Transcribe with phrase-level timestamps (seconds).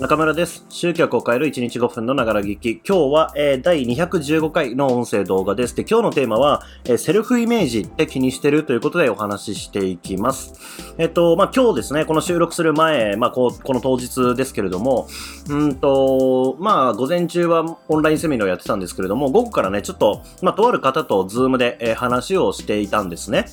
[0.00, 0.66] 中村です。
[0.70, 2.82] 集客を変える1日5分のながら聞き。
[2.84, 5.76] 今日は、えー第215回の音声動画です。
[5.76, 10.54] で、今日のテーマは、えーセルフイメージって気にしてるということでお話ししていきます。
[10.98, 15.06] えっと、まあ、今日ですね、この収録する前、まあ、こう、この当日ですけれども、
[15.48, 23.46] うんと、まあ、午前中はオンラインセミナーをやってたんですけれども、午後からね、ちょっと、まあ、とある方とズームで、え話をしていたんですね。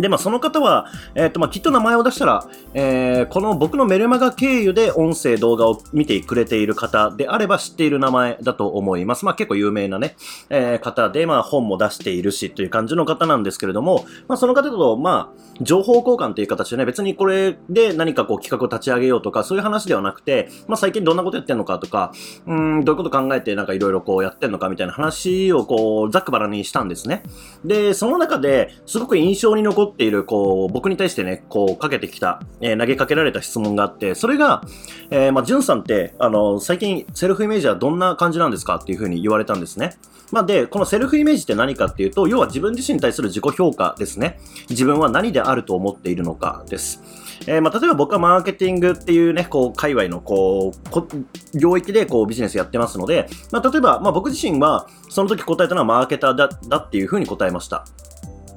[0.00, 9.24] で、まあ、その方は、えっ、と、まあ、きっと名前を出したら、えーこの僕のメルマガ経由で音声、動画を見てくれている方であれば知っている名前だと思います。
[9.24, 10.16] まあ、結構有名なね、
[10.50, 22.12] えー方で、まあ、本も出しているしという感じの方なんですけれども、まあ、その方と、まあ、情報交換という形でね、別にこれで何かこう企画を立ち上げようとか、そういう話ではなくて、まあ、最近どんなことやってんのかとか、
[22.46, 27.22] うん、どういうこと考えてなんかいろいろこうやってんのかみたいな話をこう、ざっくばらにしたんですね。
[27.64, 34.62] で、その中で、すごく印象に残っっている、こう、僕に対してね、こう、かけてきた、えー投げかけられた質問があって、それが、
[35.10, 39.96] えー、まあ、ジュンさんって、あの、最近、セルフイメージはどんな感じなんですかっていうふうに言われたんですね。
[40.30, 44.38] まあ、で、このセルフイメージって何かっていうと、要は自分自身に対する自己評価ですね。
[44.68, 47.02] 自分は何であると思っているのかです。
[47.46, 51.06] えーまあ、例えば僕はマーケティングっていうね、こう、界隈の、こう、こ
[51.54, 57.86] 領域で、こう、ビジネスやってますので、まあ、例えば、まあ、僕自身は、その時答えたのはマーケターだ、だっていうふうに答えました。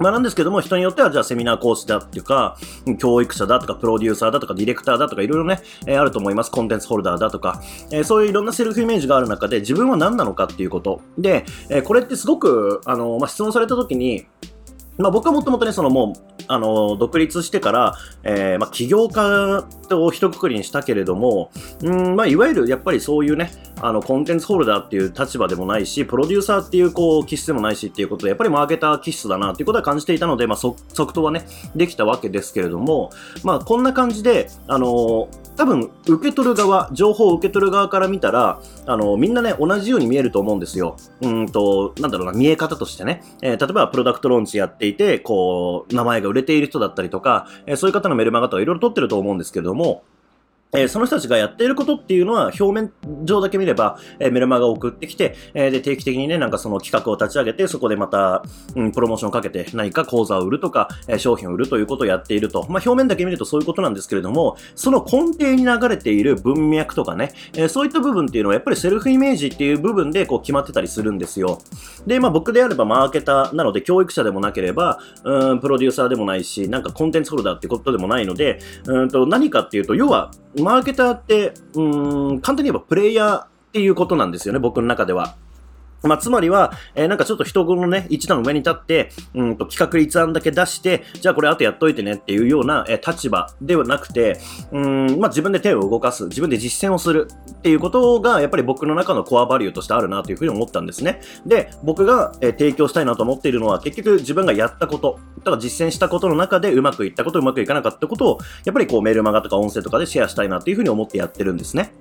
[0.02, 2.56] まあなんですけども、人によってはじゃあセミナー講師だっていうか、
[2.98, 6.50] 教育者だとか、プロデューサーだとか、ディレクターだとか、いろいろね、えーあると思います。
[6.50, 11.00] コンテンツホルダーだとか、えーそういういろんなセルフイメージがある中で、自分は何なのかっていうこと。
[11.18, 14.26] で、えーこれってすごく、あの、まあ、質問された時に、
[14.98, 21.50] まあ僕はもともとね、そのもう、あの、独立してから、えーまあ起業家を一括りにしたけれども、
[21.82, 23.50] うん、まあいわゆるやっぱりそういうね、
[23.82, 33.10] あの、コンテンツホルダーっていう立場でもないし、プロデューサーっていうこう、気質でもないしっていうことで、やっぱりマーケター気質だなっていうことは感じていたので、まあ即答はね、できたわけですけれども、
[33.42, 40.96] まあこんな感じで、あの多分、受け取る側、情報を受け取る側から見たら、あのみんなね、同じように見えると思うんですよ。
[41.20, 43.22] うんと、なんだろうな、見え方としてね。
[43.42, 50.04] えー例えば、プロダクトローンチやっていて、こう、名前が売れている人だったりとか、えーそういう方のメルマガとかいろいろ取ってると思うんですけれども、
[50.74, 52.92] えーその人たちがやっていることっていうのは、表面
[53.24, 58.42] 上だけ見れば、えーメルマガを送ってきて、えーで、定期的にね、なんかその企画を立ち上げて、そこでまた、
[58.74, 62.64] うん、プロモーションをかけて何か講座を売るとか、え商品を売るということをやっていると。
[62.70, 71.58] まあ、表面だけ見るとそういうことなんですけれども、その根底に流れている文脈とかね、えそういった部分っていうのはやっぱりセルフイメージっていう部分でこう決まってたりするんですよ。
[72.06, 80.30] で、まあ僕であればマーケターなので教育者でもなければ、うん、プロデューサーでもないし、なんかコンテンツホルダーってことでもないので、うんと何かっていうと、要は、
[80.62, 85.34] マーケターって、うん、簡単に言えばプレイヤーっていうことなんですよね、僕の中では。
[86.02, 94.38] まあ、つまりは、えーなんかちょっと人のね、一段上に立って、うんと企画立案だけ出して、じゃあこれ後やっといてねっていうような、えー立場ではなくて、
[94.70, 101.20] うん、まあ、自分で手を動かす、自分で実践をするっていうことが、やっぱり僕の中のコアバリューとしてあるなというふうに思ったんですね。
[101.46, 111.92] で、僕が、えー提供したいなと思っているのは、結局自分がやったこと、とか実践したことの中でうまくいったこと、うまくいかなかったことを、やっぱりこうメールマガとか音声とかでシェアしたいなというふうに思ってやってるんですね。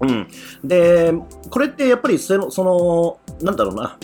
[0.00, 0.28] うん。
[0.64, 1.12] で、
[1.50, 3.98] これってやっぱりその、その、なんだろうな。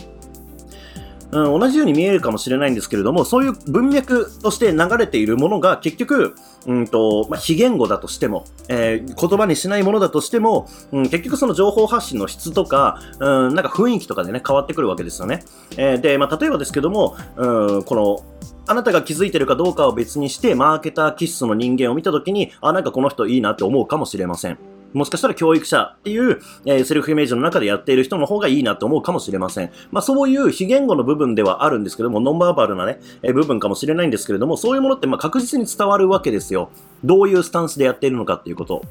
[1.33, 15.43] うん、同じように見えるかもしれないんですけれども、そういう文脈として流れているものが結局、うんと、まあ、非言語だとしても、えー言葉にしないものだとしても、うん、結局その情報発信の質とか、うん、なんか雰囲気とかでね、変わってくるわけですよね。
[15.77, 18.25] えーで、まあ、例えばですけども、うん、この、
[18.67, 24.59] あなたが気づいてるかどうかを別にして、マーケター気質の人間を見たときに、あ、なんかこの人いいなって思うかもしれません。
[24.95, 29.71] もしかしたら教育者っていう、えーセルフイメージの中でやっている人の方がいいなと思うかもしれません。
[29.91, 36.71] まあそういう非言語の部分ではあるんですけども、ノンバーバルなね、えー部分かもしれないんですけれども、そういうものってまあ確実に伝わるわけですよ。
[37.05, 38.83] どういうスタンスでやっているのかっていうこと。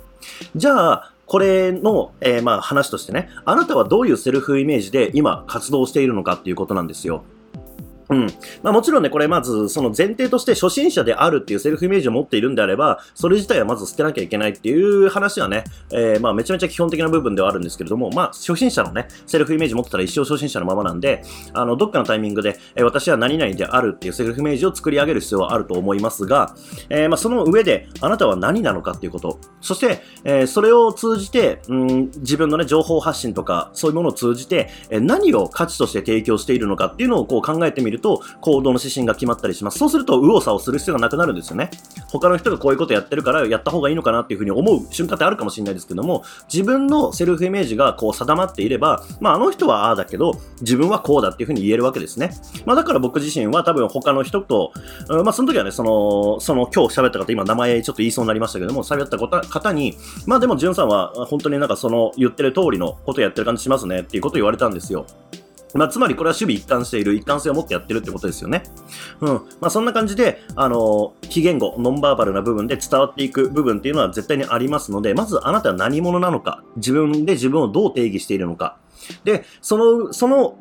[0.55, 7.23] じゃあ、これの、えーまあ話としてね、あなたはどういうセルフイメージで今活動しているのかっていうことなんですよ。
[8.13, 8.28] うん。
[8.62, 21.24] まあもちろんね、これまず、その前提として初心者であるっていうセルフイメージを持っているんであれば、それ自体はまず捨てなきゃいけないっていう話はね、えーまあめちゃめちゃ基本的な部分ではあるんですけれども、まあ初心者のね、セルフイメージ持ってたら一生初心者のままなんで、
[21.54, 26.56] あの、どっかのタイミングで、えー私は何々であるっていうセルフイメージを作り上げる必要はあると思いますが、
[26.89, 39.79] えーまあその上で、あなたは何なのかっていうこと、そして、えーそれを通じて、うん、自分のね、情報発信とか、そういうものを通じて、えー何を価値として提供しているのかっていうのをこう考えてみるとと、と、行動の指針が決まったりします。
[39.79, 41.71] そうすると、右往左往する必要がなくなるんですよね。
[42.11, 46.23] 他の人がこういうことやってるから、やった方がいいのかなっていうふうに思う瞬間ってあるかもしれないですけども、
[46.53, 52.31] 自分のセルフイメージがこう定まっていれば、まあ、あの人はああだけど、自分はこうだっていうふうに言えるわけですね。
[52.65, 54.73] まあ、だから僕自身は多分他の人と、
[55.23, 59.95] まあ、その時はね、その、その今日喋った方、今名前ちょっと言いそうになりましたけども、喋った方に、
[60.27, 65.06] まあでも、じゅんさんは本当になんかその言ってる通りのことやってる感じしますねっていうことを言われたんですよ。
[65.73, 68.63] まあ、つまりこれは守備一貫している、一貫性を持ってやってるってことですよね。
[69.21, 69.33] うん。
[69.59, 78.77] まあ、そんな感じで、あの非言語、ノンバーバルな部分で伝わっていく部分っていうのは絶対にありますので、まずあなたは何者なのか、自分で自分をどう定義しているのか。
[79.23, 80.57] で、その、その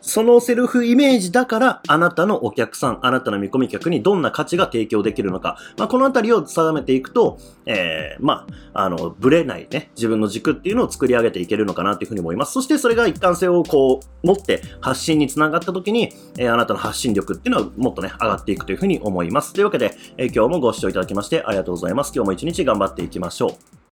[0.00, 5.58] そのセルフイメージだから、あなたのお客さん、あなたの見込み客にどんな価値が提供できるのか。
[5.76, 12.52] まあ、このあたりを定めていくと、えー、まあ、あの、ぶれないね、自分の軸っていうのを作り上げていけるのかなというふうに思います。
[12.52, 19.52] そしてそれが一貫性をこう、持って発信につながった時に、えー、あなたの発信力っていうのはもっとね、上がっていくというふうに思います。
[19.52, 22.12] というわけで、えー、今日もご視聴いただきましてありがとうございます。
[22.14, 23.74] 今日も一日頑張っていきましょう。